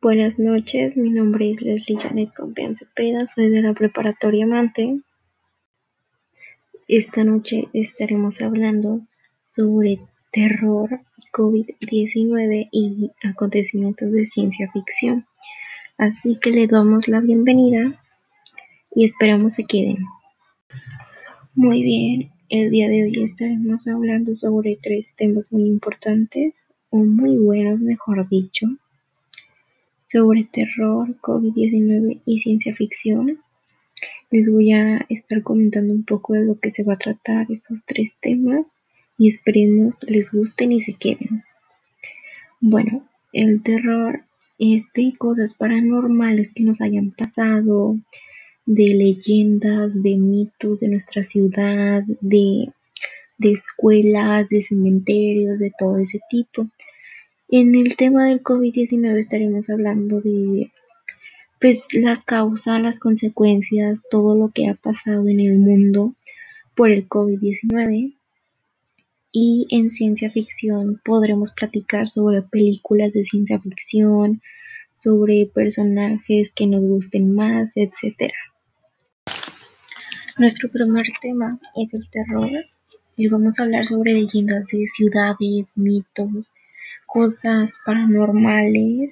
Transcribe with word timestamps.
Buenas 0.00 0.38
noches, 0.38 0.96
mi 0.96 1.10
nombre 1.10 1.50
es 1.50 1.60
Leslie 1.60 1.98
Janet 1.98 2.32
Compián 2.32 2.76
Cepeda, 2.76 3.26
soy 3.26 3.48
de 3.48 3.62
la 3.62 3.74
Preparatoria 3.74 4.46
Mante. 4.46 5.00
Esta 6.86 7.24
noche 7.24 7.64
estaremos 7.72 8.40
hablando 8.40 9.00
sobre 9.50 9.98
terror, 10.30 11.00
COVID-19 11.32 12.68
y 12.70 13.10
acontecimientos 13.24 14.12
de 14.12 14.24
ciencia 14.26 14.70
ficción. 14.70 15.26
Así 15.96 16.38
que 16.40 16.52
le 16.52 16.68
damos 16.68 17.08
la 17.08 17.18
bienvenida 17.18 18.00
y 18.94 19.04
esperamos 19.04 19.54
se 19.54 19.64
queden. 19.64 20.04
Muy 21.56 21.82
bien, 21.82 22.30
el 22.50 22.70
día 22.70 22.88
de 22.88 23.02
hoy 23.02 23.24
estaremos 23.24 23.88
hablando 23.88 24.36
sobre 24.36 24.78
tres 24.80 25.12
temas 25.16 25.50
muy 25.50 25.66
importantes, 25.66 26.68
o 26.90 26.98
muy 26.98 27.36
buenos 27.36 27.80
mejor 27.80 28.28
dicho, 28.28 28.68
sobre 30.08 30.44
terror, 30.44 31.14
COVID-19 31.20 32.22
y 32.24 32.40
ciencia 32.40 32.74
ficción. 32.74 33.40
Les 34.30 34.50
voy 34.50 34.72
a 34.72 35.06
estar 35.08 35.42
comentando 35.42 35.92
un 35.92 36.04
poco 36.04 36.34
de 36.34 36.44
lo 36.44 36.58
que 36.58 36.70
se 36.70 36.82
va 36.82 36.94
a 36.94 36.98
tratar 36.98 37.46
esos 37.50 37.84
tres 37.84 38.14
temas 38.20 38.74
y 39.16 39.28
esperemos 39.28 40.04
les 40.08 40.32
gusten 40.32 40.72
y 40.72 40.80
se 40.80 40.94
queden. 40.94 41.44
Bueno, 42.60 43.06
el 43.32 43.62
terror 43.62 44.24
es 44.58 44.92
de 44.94 45.14
cosas 45.16 45.54
paranormales 45.54 46.52
que 46.52 46.64
nos 46.64 46.80
hayan 46.80 47.12
pasado, 47.12 47.96
de 48.66 48.88
leyendas, 48.94 49.92
de 50.02 50.16
mitos 50.16 50.80
de 50.80 50.88
nuestra 50.88 51.22
ciudad, 51.22 52.02
de, 52.20 52.70
de 53.38 53.52
escuelas, 53.52 54.48
de 54.48 54.62
cementerios, 54.62 55.58
de 55.58 55.72
todo 55.78 55.98
ese 55.98 56.20
tipo. 56.28 56.68
En 57.50 57.74
el 57.74 57.96
tema 57.96 58.26
del 58.26 58.42
COVID-19 58.42 59.18
estaremos 59.18 59.70
hablando 59.70 60.20
de 60.20 60.70
pues 61.58 61.88
las 61.94 62.22
causas, 62.22 62.82
las 62.82 62.98
consecuencias, 62.98 64.02
todo 64.10 64.36
lo 64.36 64.50
que 64.50 64.68
ha 64.68 64.74
pasado 64.74 65.26
en 65.28 65.40
el 65.40 65.56
mundo 65.56 66.14
por 66.76 66.90
el 66.90 67.08
COVID-19. 67.08 68.14
Y 69.32 69.66
en 69.70 69.90
ciencia 69.90 70.30
ficción 70.30 71.00
podremos 71.02 71.52
platicar 71.52 72.06
sobre 72.06 72.42
películas 72.42 73.14
de 73.14 73.24
ciencia 73.24 73.58
ficción, 73.58 74.42
sobre 74.92 75.46
personajes 75.46 76.52
que 76.54 76.66
nos 76.66 76.82
gusten 76.82 77.34
más, 77.34 77.72
etc. 77.76 78.30
Nuestro 80.36 80.70
primer 80.70 81.06
tema 81.22 81.58
es 81.74 81.94
el 81.94 82.10
terror 82.10 82.50
y 83.16 83.26
vamos 83.28 83.58
a 83.58 83.62
hablar 83.62 83.86
sobre 83.86 84.12
leyendas 84.12 84.66
de 84.66 84.86
ciudades, 84.86 85.72
mitos, 85.76 86.52
cosas 87.08 87.80
paranormales, 87.84 89.10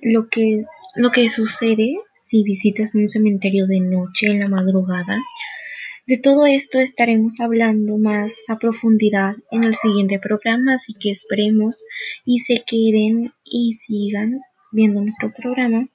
lo 0.00 0.28
que, 0.28 0.64
lo 0.96 1.12
que 1.12 1.30
sucede 1.30 1.98
si 2.12 2.42
visitas 2.42 2.94
un 2.94 3.08
cementerio 3.08 3.66
de 3.66 3.80
noche 3.80 4.28
en 4.28 4.40
la 4.40 4.48
madrugada. 4.48 5.18
De 6.06 6.18
todo 6.18 6.46
esto 6.46 6.80
estaremos 6.80 7.40
hablando 7.40 7.96
más 7.98 8.32
a 8.48 8.58
profundidad 8.58 9.36
en 9.50 9.64
el 9.64 9.74
siguiente 9.74 10.18
programa, 10.18 10.74
así 10.74 10.94
que 10.94 11.10
esperemos 11.10 11.84
y 12.24 12.40
se 12.40 12.64
queden 12.66 13.32
y 13.44 13.74
sigan 13.74 14.40
viendo 14.72 15.00
nuestro 15.00 15.32
programa. 15.32 15.88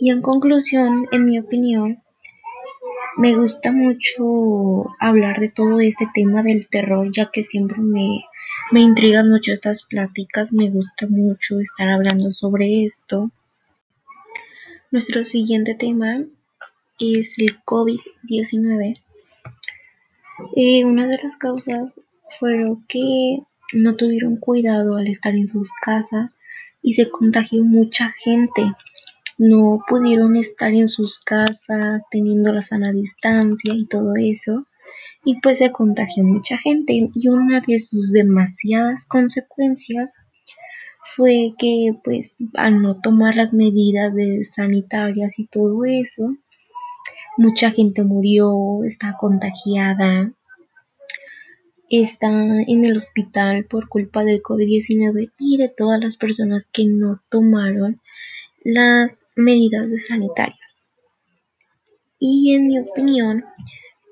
Y 0.00 0.10
en 0.10 0.20
conclusión, 0.20 1.06
en 1.12 1.24
mi 1.24 1.38
opinión, 1.38 2.02
me 3.16 3.36
gusta 3.36 3.72
mucho 3.72 4.86
hablar 4.98 5.38
de 5.38 5.48
todo 5.48 5.80
este 5.80 6.08
tema 6.12 6.42
del 6.42 6.66
terror, 6.68 7.08
ya 7.12 7.30
que 7.30 7.44
siempre 7.44 7.78
me, 7.80 8.24
me 8.70 8.80
intrigan 8.80 9.28
mucho 9.28 9.52
estas 9.52 9.84
pláticas, 9.84 10.52
me 10.52 10.70
gusta 10.70 11.06
mucho 11.08 11.60
estar 11.60 11.88
hablando 11.88 12.32
sobre 12.32 12.84
esto. 12.84 13.30
Nuestro 14.90 15.24
siguiente 15.24 15.74
tema 15.74 16.24
es 16.98 17.32
el 17.38 17.62
COVID-19. 17.64 19.00
Eh, 20.56 20.84
una 20.84 21.06
de 21.06 21.18
las 21.22 21.36
causas 21.36 22.00
fueron 22.38 22.84
que 22.86 23.38
no 23.72 23.96
tuvieron 23.96 24.36
cuidado 24.36 24.96
al 24.96 25.06
estar 25.06 25.34
en 25.34 25.48
sus 25.48 25.70
casas 25.82 26.30
y 26.82 26.94
se 26.94 27.08
contagió 27.10 27.62
mucha 27.64 28.10
gente 28.10 28.62
no 29.38 29.82
pudieron 29.88 30.36
estar 30.36 30.72
en 30.72 30.88
sus 30.88 31.18
casas 31.18 32.02
teniendo 32.10 32.52
la 32.52 32.62
sana 32.62 32.92
distancia 32.92 33.74
y 33.74 33.86
todo 33.86 34.14
eso 34.16 34.66
y 35.24 35.40
pues 35.40 35.58
se 35.58 35.70
contagió 35.70 36.24
mucha 36.24 36.58
gente 36.58 36.94
y 37.14 37.28
una 37.28 37.60
de 37.60 37.80
sus 37.80 38.12
demasiadas 38.12 39.04
consecuencias 39.04 40.12
fue 41.04 41.54
que 41.58 41.92
pues 42.02 42.34
al 42.54 42.82
no 42.82 43.00
tomar 43.00 43.34
las 43.36 43.52
medidas 43.52 44.14
de 44.14 44.44
sanitarias 44.44 45.38
y 45.38 45.46
todo 45.46 45.84
eso 45.84 46.36
mucha 47.38 47.70
gente 47.70 48.02
murió 48.02 48.84
está 48.84 49.16
contagiada 49.18 50.32
está 51.88 52.28
en 52.30 52.84
el 52.84 52.96
hospital 52.96 53.66
por 53.66 53.88
culpa 53.88 54.24
del 54.24 54.42
COVID-19 54.42 55.30
y 55.38 55.58
de 55.58 55.68
todas 55.68 56.00
las 56.00 56.16
personas 56.16 56.66
que 56.72 56.86
no 56.86 57.20
tomaron 57.28 58.00
las 58.64 59.10
medidas 59.36 59.88
sanitarias. 60.06 60.90
Y 62.18 62.54
en 62.54 62.68
mi 62.68 62.78
opinión, 62.78 63.44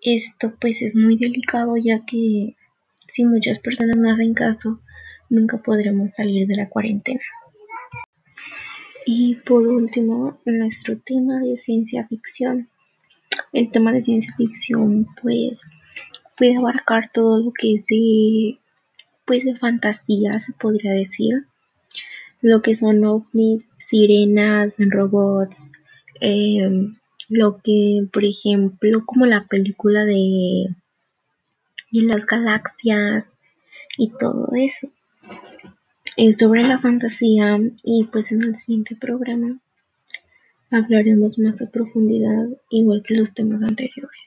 esto 0.02 0.54
pues 0.60 0.82
es 0.82 0.94
muy 0.94 1.16
delicado 1.16 1.76
ya 1.76 2.04
que 2.04 2.56
si 3.08 3.24
muchas 3.24 3.58
personas 3.58 3.96
no 3.96 4.10
hacen 4.10 4.34
caso, 4.34 4.80
nunca 5.28 5.58
podremos 5.58 6.14
salir 6.14 6.46
de 6.46 6.56
la 6.56 6.68
cuarentena. 6.68 7.20
Y 9.06 9.36
por 9.36 9.66
último, 9.66 10.38
nuestro 10.44 10.98
tema 10.98 11.40
de 11.40 11.56
ciencia 11.56 12.06
ficción. 12.06 12.68
El 13.52 13.70
tema 13.72 13.92
de 13.92 14.02
ciencia 14.02 14.34
ficción 14.36 15.08
pues 15.20 15.62
puede 16.36 16.56
abarcar 16.56 17.10
todo 17.12 17.42
lo 17.42 17.52
que 17.52 17.74
es 17.74 17.86
de 17.86 18.58
pues 19.26 19.44
de 19.44 19.56
fantasía, 19.56 20.38
se 20.40 20.52
podría 20.52 20.92
decir. 20.92 21.46
Lo 22.40 22.62
que 22.62 22.74
son 22.74 23.04
ovnis, 23.04 23.64
sirenas, 23.78 24.76
robots, 24.78 25.68
em, 26.20 26.96
lo 27.30 27.60
que, 27.62 28.06
por 28.12 28.24
ejemplo, 28.24 29.04
como 29.06 29.24
la 29.24 29.46
película 29.46 30.04
de, 30.04 30.66
las 31.92 32.26
galaxias 32.26 33.24
y 33.96 34.10
todo 34.10 34.50
eso. 34.56 34.90
Es 36.16 36.38
sobre 36.38 36.64
la 36.64 36.78
fantasía 36.78 37.58
y 37.82 38.04
pues 38.12 38.32
en 38.32 38.42
el 38.42 38.56
siguiente 38.56 38.96
programa 38.96 39.58
hablaremos 40.70 41.38
más 41.38 41.62
a 41.62 41.70
profundidad 41.70 42.48
igual 42.68 43.02
que 43.02 43.14
los 43.14 43.32
temas 43.32 43.62
anteriores. 43.62 44.20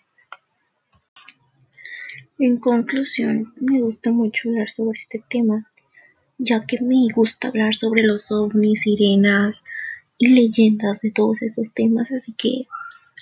En 2.40 2.58
conclusión, 2.58 3.54
me 3.60 3.80
gusta 3.82 4.12
mucho 4.12 4.50
hablar 4.50 4.70
sobre 4.70 5.00
este 5.00 5.24
tema 5.30 5.68
ya 6.38 6.66
que 6.66 6.82
me 6.82 7.08
gusta 7.14 7.50
hablar 7.50 7.76
sobre 7.76 8.04
los 8.04 8.32
ovnis, 8.32 8.82
sirenas 8.82 9.56
y 10.18 10.30
leyendas 10.30 11.02
de 11.02 11.12
todos 11.12 11.42
estos 11.42 11.74
temas, 11.74 12.12
así 12.12 12.34
que 12.34 12.68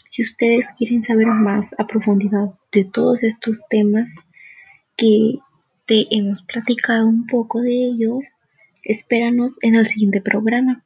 si 0.09 0.23
ustedes 0.23 0.67
quieren 0.77 1.03
saber 1.03 1.27
más 1.27 1.73
a 1.77 1.87
profundidad 1.87 2.53
de 2.71 2.85
todos 2.85 3.23
estos 3.23 3.67
temas 3.69 4.27
que 4.97 5.39
te 5.85 6.07
hemos 6.11 6.43
platicado 6.43 7.07
un 7.07 7.27
poco 7.27 7.61
de 7.61 7.71
ellos, 7.71 8.25
espéranos 8.83 9.57
en 9.61 9.75
el 9.75 9.85
siguiente 9.85 10.21
programa. 10.21 10.83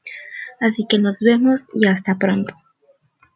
Así 0.60 0.86
que 0.88 1.00
nos 1.00 1.22
vemos 1.22 1.68
y 1.74 1.88
hasta 1.88 2.18
pronto. 2.18 2.56